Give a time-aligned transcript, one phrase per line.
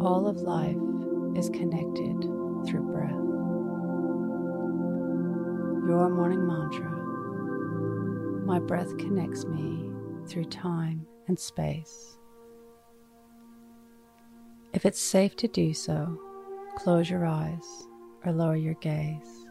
[0.00, 0.76] All of life
[1.34, 2.22] is connected
[2.66, 3.10] through breath.
[5.88, 6.88] Your morning mantra
[8.46, 9.90] My breath connects me
[10.28, 12.16] through time and space.
[14.72, 16.16] If it's safe to do so,
[16.76, 17.66] close your eyes
[18.24, 19.46] or lower your gaze.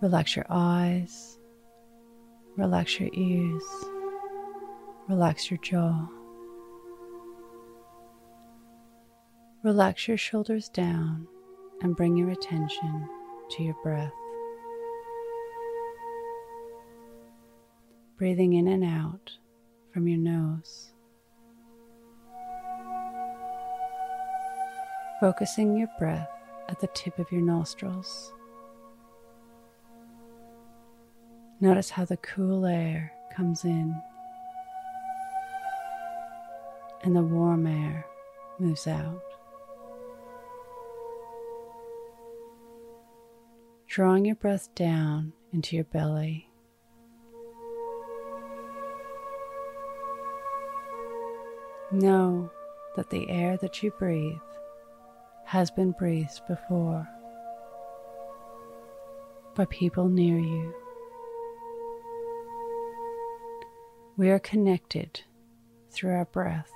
[0.00, 1.38] Relax your eyes,
[2.56, 3.62] relax your ears,
[5.08, 6.08] relax your jaw.
[9.64, 11.28] Relax your shoulders down
[11.82, 13.08] and bring your attention
[13.50, 14.12] to your breath.
[18.18, 19.30] Breathing in and out
[19.94, 20.90] from your nose.
[25.20, 26.28] Focusing your breath
[26.68, 28.32] at the tip of your nostrils.
[31.60, 33.94] Notice how the cool air comes in
[37.04, 38.04] and the warm air
[38.58, 39.22] moves out.
[43.92, 46.48] Drawing your breath down into your belly.
[51.90, 52.50] Know
[52.96, 54.38] that the air that you breathe
[55.44, 57.06] has been breathed before
[59.54, 60.74] by people near you.
[64.16, 65.20] We are connected
[65.90, 66.72] through our breath.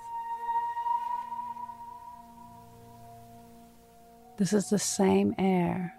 [4.37, 5.95] This is the same air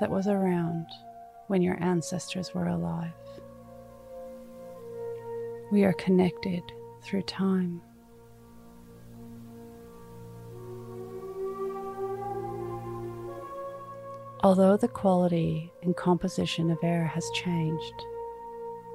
[0.00, 0.86] that was around
[1.48, 3.12] when your ancestors were alive.
[5.70, 6.62] We are connected
[7.02, 7.80] through time.
[14.42, 18.04] Although the quality and composition of air has changed,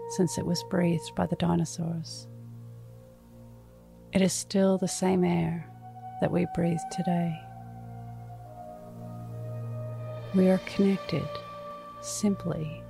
[0.09, 2.27] since it was breathed by the dinosaurs.
[4.13, 5.69] It is still the same air
[6.21, 7.46] that we breathe today.
[10.35, 11.27] We are connected
[12.01, 12.83] simply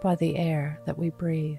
[0.00, 1.58] by the air that we breathe.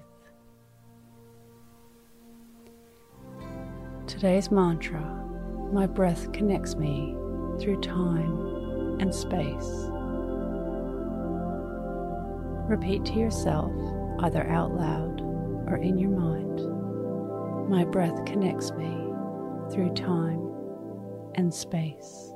[4.06, 5.02] Today's mantra
[5.72, 7.14] My breath connects me
[7.60, 9.90] through time and space.
[12.68, 13.72] Repeat to yourself
[14.20, 15.20] either out loud
[15.68, 17.68] or in your mind.
[17.68, 18.90] My breath connects me
[19.70, 20.50] through time
[21.34, 22.33] and space.